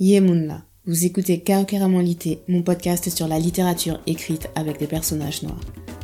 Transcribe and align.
Yemunla, 0.00 0.64
vous 0.86 1.06
écoutez 1.06 1.40
Karokeramolité, 1.40 2.38
mon 2.46 2.62
podcast 2.62 3.10
sur 3.10 3.26
la 3.26 3.40
littérature 3.40 4.00
écrite 4.06 4.48
avec 4.54 4.78
des 4.78 4.86
personnages 4.86 5.42
noirs. 5.42 5.60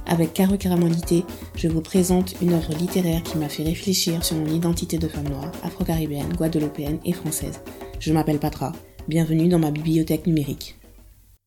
Avec 0.06 0.32
Karokeramolité, 0.32 1.22
je 1.54 1.68
vous 1.68 1.80
présente 1.80 2.34
une 2.42 2.54
œuvre 2.54 2.74
littéraire 2.74 3.22
qui 3.22 3.38
m'a 3.38 3.48
fait 3.48 3.62
réfléchir 3.62 4.24
sur 4.24 4.34
mon 4.34 4.52
identité 4.52 4.98
de 4.98 5.06
femme 5.06 5.28
noire, 5.28 5.52
afro-caribéenne, 5.62 6.32
guadeloupéenne 6.32 6.98
et 7.04 7.12
française. 7.12 7.60
Je 8.00 8.12
m'appelle 8.12 8.40
Patra, 8.40 8.72
bienvenue 9.06 9.46
dans 9.46 9.60
ma 9.60 9.70
bibliothèque 9.70 10.26
numérique. 10.26 10.74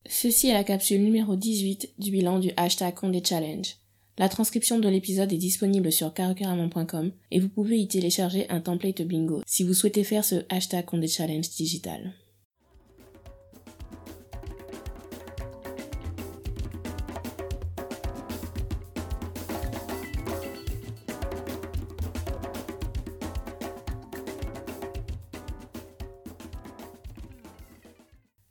Ceci 0.08 0.48
est 0.48 0.54
la 0.54 0.64
capsule 0.64 1.04
numéro 1.04 1.36
18 1.36 1.96
du 2.00 2.12
bilan 2.12 2.40
du 2.40 2.52
hashtag 2.56 2.94
Condé 2.94 3.22
Challenge. 3.26 3.76
La 4.18 4.30
transcription 4.30 4.80
de 4.80 4.88
l'épisode 4.88 5.34
est 5.34 5.38
disponible 5.38 5.92
sur 5.92 6.14
karokeramon.com 6.14 7.12
et 7.30 7.42
vous 7.42 7.50
pouvez 7.50 7.78
y 7.78 7.90
télécharger 7.90 8.50
un 8.50 8.62
template 8.62 9.02
bingo 9.02 9.42
si 9.46 9.66
vous 9.66 9.74
souhaitez 9.74 10.06
faire 10.06 10.24
ce 10.24 10.46
hashtag 10.48 10.86
Condé 10.86 11.10
Challenge 11.10 11.50
digital. 11.50 12.14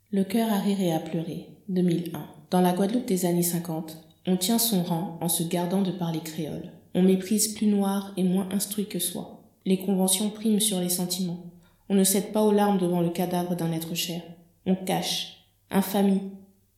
Le 0.09 0.23
cœur 0.23 0.49
à 0.53 0.59
rire 0.59 0.79
et 0.79 0.93
à 0.93 1.01
pleurer, 1.01 1.49
2001. 1.67 2.25
Dans 2.49 2.61
la 2.61 2.71
Guadeloupe 2.71 3.05
des 3.07 3.25
années 3.25 3.43
50, 3.43 3.97
on 4.25 4.37
tient 4.37 4.57
son 4.57 4.81
rang 4.81 5.17
en 5.19 5.27
se 5.27 5.43
gardant 5.43 5.81
de 5.81 5.91
parler 5.91 6.21
créole. 6.21 6.71
On 6.95 7.01
méprise 7.01 7.49
plus 7.49 7.67
noir 7.67 8.13
et 8.15 8.23
moins 8.23 8.47
instruit 8.53 8.85
que 8.85 8.99
soi. 8.99 9.43
Les 9.65 9.79
conventions 9.79 10.29
priment 10.29 10.61
sur 10.61 10.79
les 10.79 10.87
sentiments. 10.87 11.51
On 11.89 11.95
ne 11.95 12.05
cède 12.05 12.31
pas 12.31 12.43
aux 12.43 12.53
larmes 12.53 12.77
devant 12.77 13.01
le 13.01 13.09
cadavre 13.09 13.57
d'un 13.57 13.73
être 13.73 13.95
cher. 13.95 14.21
On 14.65 14.75
cache. 14.75 15.45
Infamie. 15.71 16.21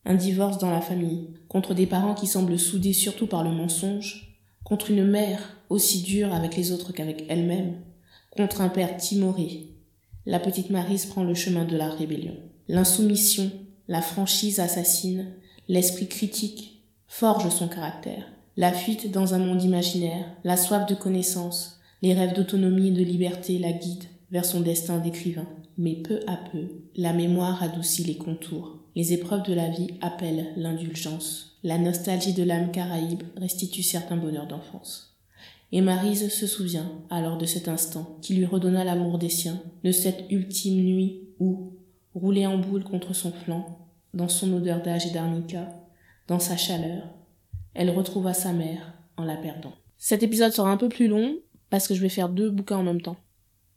Un 0.05 0.15
divorce 0.15 0.57
dans 0.57 0.71
la 0.71 0.81
famille. 0.81 1.27
Contre 1.49 1.75
des 1.75 1.85
parents 1.85 2.15
qui 2.15 2.25
semblent 2.25 2.57
soudés 2.57 2.93
surtout 2.93 3.27
par 3.27 3.43
le 3.43 3.51
mensonge. 3.51 4.39
Contre 4.63 4.89
une 4.89 5.05
mère 5.05 5.55
aussi 5.69 6.01
dure 6.01 6.33
avec 6.33 6.57
les 6.57 6.71
autres 6.71 6.93
qu'avec 6.93 7.25
elle-même. 7.29 7.75
Contre 8.31 8.61
un 8.61 8.69
père 8.69 8.97
timoré. 8.97 9.67
La 10.25 10.39
petite 10.39 10.71
Marise 10.71 11.05
prend 11.05 11.23
le 11.23 11.35
chemin 11.35 11.65
de 11.65 11.77
la 11.77 11.91
rébellion. 11.91 12.35
L'insoumission, 12.71 13.49
la 13.87 13.99
franchise 13.99 14.59
assassine, 14.59 15.25
l'esprit 15.67 16.07
critique 16.07 16.83
forge 17.07 17.49
son 17.49 17.67
caractère. 17.67 18.31
La 18.57 18.71
fuite 18.71 19.09
dans 19.09 19.33
un 19.33 19.39
monde 19.39 19.63
imaginaire, 19.63 20.27
la 20.43 20.55
soif 20.55 20.85
de 20.85 20.93
connaissance, 20.93 21.79
les 22.03 22.13
rêves 22.13 22.35
d'autonomie 22.35 22.89
et 22.89 22.91
de 22.91 23.03
liberté 23.03 23.57
la 23.57 23.71
guident 23.71 24.05
vers 24.29 24.45
son 24.45 24.61
destin 24.61 24.99
d'écrivain. 24.99 25.47
Mais 25.79 25.95
peu 25.95 26.19
à 26.27 26.37
peu, 26.51 26.67
la 26.95 27.11
mémoire 27.11 27.63
adoucit 27.63 28.03
les 28.03 28.17
contours. 28.17 28.77
Les 28.95 29.13
épreuves 29.13 29.47
de 29.47 29.55
la 29.55 29.69
vie 29.69 29.95
appellent 29.99 30.53
l'indulgence. 30.55 31.57
La 31.63 31.79
nostalgie 31.79 32.33
de 32.33 32.43
l'âme 32.43 32.69
caraïbe 32.69 33.23
restitue 33.35 33.81
certains 33.81 34.17
bonheurs 34.17 34.47
d'enfance. 34.47 35.17
Et 35.71 35.81
Marise 35.81 36.31
se 36.31 36.45
souvient 36.45 36.91
alors 37.09 37.39
de 37.39 37.47
cet 37.47 37.67
instant 37.67 38.19
qui 38.21 38.35
lui 38.35 38.45
redonna 38.45 38.83
l'amour 38.83 39.17
des 39.17 39.29
siens, 39.29 39.59
de 39.83 39.91
cette 39.91 40.25
ultime 40.29 40.83
nuit 40.83 41.21
où, 41.39 41.78
roulée 42.19 42.45
en 42.45 42.57
boule 42.57 42.83
contre 42.83 43.13
son 43.13 43.31
flanc, 43.31 43.79
dans 44.13 44.27
son 44.27 44.51
odeur 44.53 44.81
d'âge 44.81 45.05
et 45.05 45.11
d'arnica, 45.11 45.67
dans 46.27 46.39
sa 46.39 46.57
chaleur, 46.57 47.03
elle 47.73 47.89
retrouva 47.89 48.33
sa 48.33 48.53
mère 48.53 48.93
en 49.17 49.23
la 49.23 49.37
perdant. 49.37 49.73
Cet 49.97 50.23
épisode 50.23 50.51
sera 50.51 50.71
un 50.71 50.77
peu 50.77 50.89
plus 50.89 51.07
long 51.07 51.37
parce 51.69 51.87
que 51.87 51.93
je 51.93 52.01
vais 52.01 52.09
faire 52.09 52.29
deux 52.29 52.49
bouquins 52.49 52.77
en 52.77 52.83
même 52.83 53.01
temps. 53.01 53.17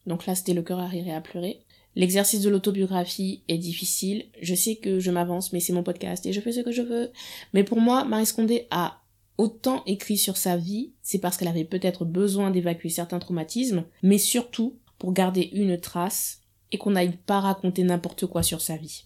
Donc 0.07 0.27
là, 0.27 0.35
c'était 0.35 0.55
le 0.55 0.63
cœur 0.63 0.81
à 0.81 0.87
rire 0.87 1.07
et 1.07 1.15
à 1.15 1.21
pleurer. 1.21 1.65
L'exercice 1.95 2.41
de 2.41 2.49
l'autobiographie 2.49 3.43
est 3.49 3.59
difficile. 3.59 4.27
Je 4.41 4.55
sais 4.55 4.77
que 4.77 4.99
je 4.99 5.11
m'avance, 5.11 5.53
mais 5.53 5.61
c'est 5.61 5.73
mon 5.73 5.83
podcast 5.83 6.25
et 6.27 6.33
je 6.33 6.41
fais 6.41 6.53
ce 6.53 6.61
que 6.61 6.73
je 6.73 6.83
veux. 6.83 7.11
Mais 7.53 7.65
pour 7.65 7.81
moi, 7.81 8.05
Marie 8.05 8.27
Scondé 8.27 8.67
a 8.71 9.03
autant 9.39 9.83
écrit 9.87 10.19
sur 10.19 10.37
sa 10.37 10.57
vie, 10.57 10.93
c'est 11.03 11.19
parce 11.19 11.37
qu'elle 11.37 11.49
avait 11.49 11.65
peut-être 11.65 12.05
besoin 12.05 12.51
d'évacuer 12.51 12.89
certains 12.89 13.19
traumatismes, 13.19 13.85
mais 14.03 14.19
surtout 14.19 14.79
pour 14.99 15.13
garder 15.13 15.51
une 15.53 15.79
trace 15.79 16.42
et 16.73 16.79
qu'on 16.79 16.91
n'aille 16.91 17.17
pas 17.17 17.41
raconter 17.41 17.85
n'importe 17.85 18.27
quoi 18.27 18.43
sur 18.43 18.61
sa 18.61 18.77
vie. 18.77 19.05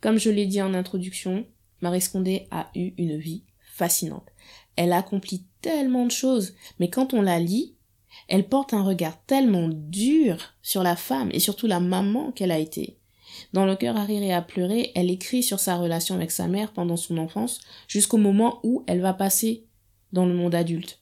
Comme 0.00 0.18
je 0.18 0.30
l'ai 0.30 0.46
dit 0.46 0.60
en 0.60 0.74
introduction, 0.74 1.46
Marie 1.80 2.00
Scondé 2.00 2.46
a 2.50 2.70
eu 2.74 2.92
une 2.98 3.16
vie 3.16 3.44
fascinante. 3.62 4.28
Elle 4.76 4.92
accomplit 4.92 5.44
tellement 5.62 6.04
de 6.04 6.10
choses, 6.10 6.54
mais 6.78 6.90
quand 6.90 7.14
on 7.14 7.22
la 7.22 7.38
lit, 7.38 7.74
elle 8.28 8.48
porte 8.48 8.74
un 8.74 8.82
regard 8.82 9.20
tellement 9.24 9.68
dur 9.68 10.54
sur 10.62 10.82
la 10.82 10.96
femme 10.96 11.30
et 11.32 11.40
surtout 11.40 11.66
la 11.66 11.80
maman 11.80 12.32
qu'elle 12.32 12.50
a 12.50 12.58
été. 12.58 12.98
Dans 13.52 13.66
Le 13.66 13.76
cœur 13.76 13.96
à 13.96 14.04
rire 14.04 14.22
et 14.22 14.32
à 14.32 14.42
pleurer, 14.42 14.92
elle 14.94 15.10
écrit 15.10 15.42
sur 15.42 15.60
sa 15.60 15.76
relation 15.76 16.14
avec 16.14 16.30
sa 16.30 16.48
mère 16.48 16.72
pendant 16.72 16.96
son 16.96 17.18
enfance 17.18 17.60
jusqu'au 17.86 18.16
moment 18.16 18.60
où 18.62 18.84
elle 18.86 19.00
va 19.00 19.14
passer 19.14 19.64
dans 20.12 20.26
le 20.26 20.34
monde 20.34 20.54
adulte. 20.54 20.98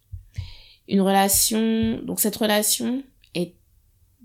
Une 0.89 1.00
relation, 1.00 2.00
donc 2.03 2.21
cette 2.21 2.37
relation 2.37 3.03
est 3.34 3.55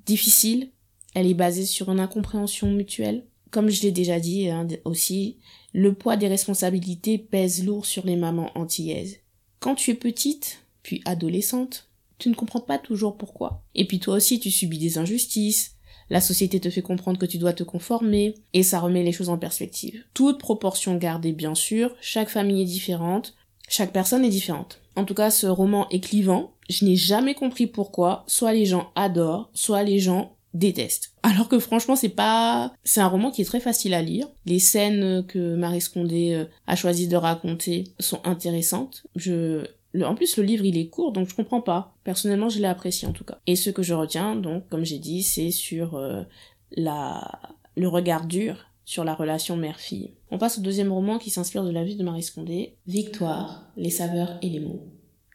difficile, 0.05 0.70
elle 1.13 1.27
est 1.27 1.33
basée 1.33 1.65
sur 1.65 1.91
une 1.91 1.99
incompréhension 1.99 2.71
mutuelle. 2.71 3.25
Comme 3.49 3.69
je 3.69 3.81
l'ai 3.81 3.91
déjà 3.91 4.19
dit 4.19 4.49
hein, 4.49 4.67
aussi, 4.85 5.37
le 5.73 5.93
poids 5.93 6.17
des 6.17 6.27
responsabilités 6.27 7.17
pèse 7.17 7.65
lourd 7.65 7.85
sur 7.85 8.05
les 8.05 8.15
mamans 8.15 8.51
antillaises. 8.55 9.17
Quand 9.59 9.75
tu 9.75 9.91
es 9.91 9.95
petite, 9.95 10.59
puis 10.83 11.01
adolescente, 11.05 11.89
tu 12.17 12.29
ne 12.29 12.35
comprends 12.35 12.61
pas 12.61 12.77
toujours 12.77 13.17
pourquoi. 13.17 13.63
Et 13.75 13.85
puis 13.85 13.99
toi 13.99 14.15
aussi, 14.15 14.39
tu 14.39 14.51
subis 14.51 14.77
des 14.77 14.97
injustices, 14.97 15.75
la 16.09 16.21
société 16.21 16.59
te 16.59 16.69
fait 16.69 16.81
comprendre 16.81 17.17
que 17.17 17.25
tu 17.25 17.37
dois 17.37 17.53
te 17.53 17.63
conformer, 17.63 18.35
et 18.53 18.63
ça 18.63 18.79
remet 18.79 19.03
les 19.03 19.11
choses 19.11 19.29
en 19.29 19.37
perspective. 19.37 20.03
Toute 20.13 20.39
proportion 20.39 20.95
gardée, 20.97 21.31
bien 21.31 21.55
sûr, 21.55 21.95
chaque 22.01 22.29
famille 22.29 22.61
est 22.61 22.65
différente, 22.65 23.33
chaque 23.69 23.93
personne 23.93 24.25
est 24.25 24.29
différente. 24.29 24.81
En 24.97 25.05
tout 25.05 25.13
cas, 25.13 25.29
ce 25.29 25.47
roman 25.47 25.87
est 25.89 26.01
clivant. 26.01 26.51
Je 26.69 26.83
n'ai 26.83 26.97
jamais 26.97 27.33
compris 27.33 27.65
pourquoi. 27.65 28.25
Soit 28.27 28.51
les 28.51 28.65
gens 28.65 28.91
adorent, 28.95 29.49
soit 29.53 29.83
les 29.83 29.99
gens 29.99 30.35
déteste. 30.53 31.13
Alors 31.23 31.47
que 31.47 31.59
franchement, 31.59 31.95
c'est 31.95 32.09
pas, 32.09 32.73
c'est 32.83 33.01
un 33.01 33.07
roman 33.07 33.31
qui 33.31 33.41
est 33.41 33.45
très 33.45 33.59
facile 33.59 33.93
à 33.93 34.01
lire. 34.01 34.27
Les 34.45 34.59
scènes 34.59 35.25
que 35.25 35.55
Marie 35.55 35.81
Scondé 35.81 36.33
euh, 36.33 36.45
a 36.67 36.75
choisi 36.75 37.07
de 37.07 37.15
raconter 37.15 37.85
sont 37.99 38.19
intéressantes. 38.23 39.03
Je, 39.15 39.65
en 40.01 40.15
plus, 40.15 40.37
le 40.37 40.43
livre, 40.43 40.65
il 40.65 40.77
est 40.77 40.87
court, 40.87 41.11
donc 41.11 41.29
je 41.29 41.35
comprends 41.35 41.61
pas. 41.61 41.95
Personnellement, 42.03 42.49
je 42.49 42.59
l'ai 42.59 42.67
apprécié 42.67 43.07
en 43.07 43.13
tout 43.13 43.23
cas. 43.23 43.39
Et 43.47 43.55
ce 43.55 43.69
que 43.69 43.83
je 43.83 43.93
retiens, 43.93 44.35
donc, 44.35 44.67
comme 44.69 44.85
j'ai 44.85 44.99
dit, 44.99 45.23
c'est 45.23 45.51
sur 45.51 45.95
euh, 45.95 46.23
la, 46.71 47.39
le 47.75 47.87
regard 47.87 48.25
dur 48.25 48.65
sur 48.83 49.03
la 49.03 49.13
relation 49.13 49.55
mère-fille. 49.55 50.11
On 50.31 50.37
passe 50.37 50.57
au 50.57 50.61
deuxième 50.61 50.91
roman 50.91 51.17
qui 51.17 51.29
s'inspire 51.29 51.63
de 51.63 51.71
la 51.71 51.83
vie 51.83 51.95
de 51.95 52.03
Marie 52.03 52.23
Scondé, 52.23 52.75
Victoire, 52.87 53.63
les 53.77 53.89
saveurs 53.89 54.37
et 54.41 54.49
les 54.49 54.59
mots, 54.59 54.83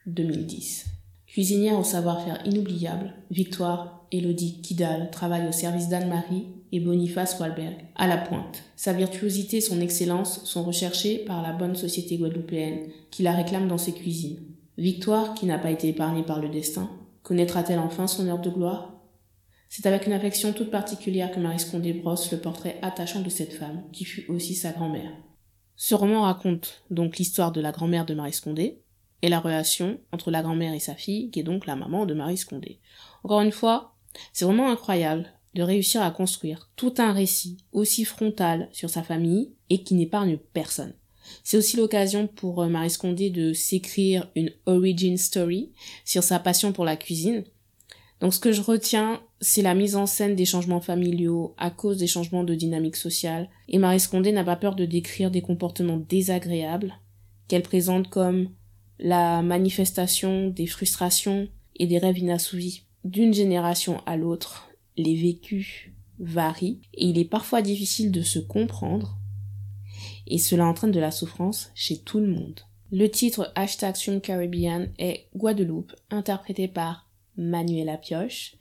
2010. 0.07 0.96
Cuisinière 1.37 1.79
au 1.79 1.85
savoir-faire 1.85 2.41
inoubliable, 2.47 3.13
Victoire 3.31 4.07
Elodie 4.11 4.63
Kidal 4.63 5.11
travaille 5.11 5.47
au 5.47 5.53
service 5.53 5.91
d'Anne-Marie 5.91 6.47
et 6.73 6.81
Boniface 6.81 7.39
Walberg, 7.39 7.77
à 7.95 8.07
la 8.07 8.17
pointe. 8.17 8.63
Sa 8.75 8.95
virtuosité 8.95 9.59
et 9.59 9.61
son 9.61 9.83
excellence 9.83 10.47
sont 10.47 10.65
recherchées 10.65 11.19
par 11.27 11.43
la 11.43 11.53
bonne 11.53 11.77
société 11.77 12.17
guadeloupéenne 12.17 12.89
qui 13.11 13.23
la 13.23 13.33
réclame 13.33 13.69
dans 13.69 13.77
ses 13.77 13.93
cuisines. 13.93 14.41
Victoire, 14.79 15.35
qui 15.35 15.45
n'a 15.45 15.59
pas 15.59 15.71
été 15.71 15.89
épargnée 15.89 16.23
par 16.23 16.41
le 16.41 16.49
destin, 16.49 16.89
connaîtra-t-elle 17.23 17.81
enfin 17.81 18.07
son 18.07 18.27
heure 18.29 18.41
de 18.41 18.49
gloire? 18.49 18.95
C'est 19.69 19.85
avec 19.85 20.07
une 20.07 20.15
affection 20.15 20.55
toute 20.55 20.71
particulière 20.71 21.31
que 21.31 21.41
Marie 21.41 21.61
Scondé 21.61 21.93
brosse 21.93 22.33
le 22.33 22.39
portrait 22.39 22.79
attachant 22.81 23.21
de 23.21 23.29
cette 23.29 23.53
femme, 23.53 23.83
qui 23.93 24.07
fut 24.07 24.25
aussi 24.31 24.55
sa 24.55 24.73
grand-mère. 24.73 25.13
Ce 25.75 25.95
roman 25.95 26.23
raconte 26.23 26.85
donc 26.89 27.19
l'histoire 27.19 27.53
de 27.53 27.61
la 27.61 27.73
grand-mère 27.73 28.07
de 28.07 28.15
Marie 28.15 28.33
Scondé, 28.33 28.81
et 29.27 29.29
la 29.29 29.41
relation 29.41 29.99
entre 30.13 30.31
la 30.31 30.41
grand-mère 30.41 30.73
et 30.73 30.79
sa 30.79 30.95
fille, 30.95 31.31
qui 31.31 31.41
est 31.41 31.43
donc 31.43 31.67
la 31.67 31.75
maman 31.75 32.07
de 32.07 32.15
Marie 32.15 32.37
Scondé. 32.37 32.79
Encore 33.25 33.41
une 33.41 33.51
fois, 33.51 33.97
c'est 34.33 34.45
vraiment 34.45 34.71
incroyable 34.71 35.33
de 35.55 35.63
réussir 35.63 36.01
à 36.01 36.13
construire 36.13 36.71
tout 36.77 36.95
un 36.99 37.13
récit 37.13 37.57
aussi 37.73 38.05
frontal 38.05 38.69
sur 38.71 38.89
sa 38.89 39.03
famille 39.03 39.51
et 39.69 39.83
qui 39.83 39.95
n'épargne 39.95 40.39
personne. 40.53 40.95
C'est 41.43 41.57
aussi 41.57 41.77
l'occasion 41.77 42.29
pour 42.29 42.63
euh, 42.63 42.69
Marie 42.69 42.91
Scondé 42.91 43.31
de 43.31 43.53
s'écrire 43.53 44.31
une 44.37 44.53
origin 44.65 45.17
story 45.17 45.73
sur 46.05 46.23
sa 46.23 46.39
passion 46.39 46.73
pour 46.73 46.85
la 46.85 46.97
cuisine. 46.97 47.43
Donc 48.21 48.33
ce 48.33 48.39
que 48.39 48.53
je 48.53 48.63
retiens, 48.63 49.21
c'est 49.41 49.63
la 49.63 49.75
mise 49.75 49.97
en 49.97 50.07
scène 50.07 50.37
des 50.37 50.45
changements 50.45 50.81
familiaux 50.81 51.53
à 51.59 51.73
cause 51.73 51.97
des 51.97 52.07
changements 52.07 52.45
de 52.45 52.55
dynamique 52.55 52.95
sociale. 52.95 53.51
Et 53.69 53.79
Marie 53.79 53.99
Scondé 53.99 54.31
n'a 54.31 54.45
pas 54.45 54.55
peur 54.55 54.77
de 54.77 54.85
décrire 54.85 55.33
des 55.33 55.43
comportements 55.43 55.97
désagréables 55.97 56.95
qu'elle 57.49 57.63
présente 57.63 58.09
comme 58.09 58.51
la 58.99 59.43
manifestation 59.43 60.49
des 60.49 60.67
frustrations 60.67 61.49
et 61.77 61.87
des 61.87 61.99
rêves 61.99 62.19
inassouvis. 62.19 62.85
D'une 63.05 63.35
génération 63.35 64.03
à 64.07 64.17
l'autre, 64.17 64.69
les 64.97 65.15
vécus 65.15 65.91
varient 66.19 66.81
et 66.95 67.07
il 67.07 67.19
est 67.19 67.29
parfois 67.29 67.63
difficile 67.63 68.11
de 68.11 68.23
se 68.23 68.39
comprendre 68.39 69.19
et 70.27 70.39
cela 70.39 70.67
entraîne 70.67 70.91
de 70.91 71.01
la 71.01 71.11
souffrance 71.11 71.71
chez 71.75 71.99
tout 71.99 72.21
le 72.21 72.29
monde. 72.29 72.61
Le 72.91 73.09
titre 73.09 73.53
hashtag 73.55 74.21
Caribbean 74.23 74.89
est 74.99 75.29
Guadeloupe, 75.35 75.93
interprété 76.11 76.69
par 76.69 77.11
Manuela 77.37 77.97
Pioche. 77.97 78.57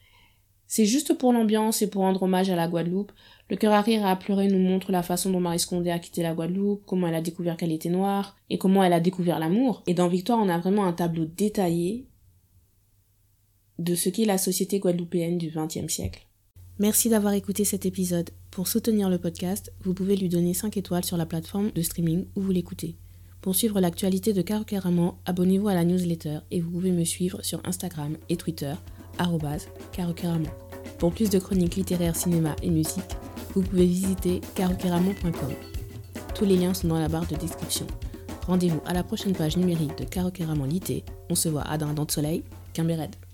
C'est 0.67 0.85
juste 0.85 1.17
pour 1.17 1.31
l'ambiance 1.31 1.81
et 1.81 1.89
pour 1.89 2.01
rendre 2.01 2.23
hommage 2.23 2.49
à 2.49 2.55
la 2.55 2.67
Guadeloupe. 2.67 3.11
Le 3.49 3.55
cœur 3.55 3.73
à 3.73 3.81
rire 3.81 4.01
et 4.01 4.09
à 4.09 4.15
pleurer 4.15 4.47
nous 4.47 4.59
montre 4.59 4.91
la 4.91 5.03
façon 5.03 5.29
dont 5.29 5.39
Marie 5.39 5.59
Scondé 5.59 5.91
a 5.91 5.99
quitté 5.99 6.23
la 6.23 6.33
Guadeloupe, 6.33 6.83
comment 6.85 7.07
elle 7.07 7.15
a 7.15 7.21
découvert 7.21 7.57
qu'elle 7.57 7.71
était 7.71 7.89
noire, 7.89 8.35
et 8.49 8.57
comment 8.57 8.83
elle 8.83 8.93
a 8.93 8.99
découvert 8.99 9.39
l'amour. 9.39 9.83
Et 9.85 9.93
dans 9.93 10.07
Victoire, 10.07 10.39
on 10.39 10.49
a 10.49 10.57
vraiment 10.57 10.85
un 10.85 10.93
tableau 10.93 11.25
détaillé 11.25 12.07
de 13.77 13.93
ce 13.93 14.09
qu'est 14.09 14.25
la 14.25 14.37
société 14.37 14.79
guadeloupéenne 14.79 15.37
du 15.37 15.51
XXe 15.53 15.91
siècle. 15.91 16.27
Merci 16.79 17.09
d'avoir 17.09 17.33
écouté 17.33 17.63
cet 17.65 17.85
épisode. 17.85 18.31
Pour 18.51 18.67
soutenir 18.67 19.09
le 19.09 19.17
podcast, 19.17 19.71
vous 19.83 19.93
pouvez 19.93 20.15
lui 20.15 20.29
donner 20.29 20.53
5 20.53 20.75
étoiles 20.77 21.05
sur 21.05 21.17
la 21.17 21.25
plateforme 21.25 21.71
de 21.71 21.81
streaming 21.81 22.25
où 22.35 22.41
vous 22.41 22.51
l'écoutez. 22.51 22.95
Pour 23.41 23.55
suivre 23.55 23.79
l'actualité 23.79 24.33
de 24.33 24.41
Caro 24.41 24.65
abonnez-vous 25.25 25.67
à 25.67 25.73
la 25.73 25.85
newsletter 25.85 26.39
et 26.51 26.61
vous 26.61 26.71
pouvez 26.71 26.91
me 26.91 27.03
suivre 27.03 27.43
sur 27.43 27.61
Instagram 27.65 28.17
et 28.27 28.37
Twitter, 28.37 28.73
carocaramon. 29.91 30.49
Pour 30.99 31.11
plus 31.11 31.29
de 31.29 31.39
chroniques 31.39 31.75
littéraires, 31.75 32.15
cinéma 32.15 32.55
et 32.61 32.69
musique, 32.69 33.17
vous 33.53 33.61
pouvez 33.61 33.85
visiter 33.85 34.41
carocaramon.com. 34.55 35.53
Tous 36.33 36.45
les 36.45 36.57
liens 36.57 36.73
sont 36.73 36.87
dans 36.87 36.99
la 36.99 37.07
barre 37.07 37.27
de 37.27 37.35
description. 37.35 37.87
Rendez-vous 38.47 38.81
à 38.85 38.93
la 38.93 39.03
prochaine 39.03 39.33
page 39.33 39.57
numérique 39.57 39.97
de 39.97 40.03
Caro 40.03 40.31
Lité. 40.67 41.03
On 41.29 41.35
se 41.35 41.49
voit 41.49 41.63
à 41.63 41.77
Dindon 41.77 42.05
de 42.05 42.11
Soleil, 42.11 42.43
Red. 42.77 43.24